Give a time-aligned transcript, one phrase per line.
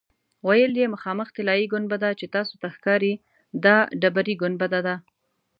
[0.47, 3.13] ویل یې مخامخ طلایي ګنبده چې تاسو ته ښکاري
[3.65, 4.95] دا ډبرې ګنبده ده.